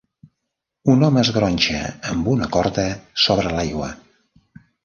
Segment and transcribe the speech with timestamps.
[0.93, 2.89] Un home es gronxa amb una corda
[3.29, 3.95] sobre l'aigua.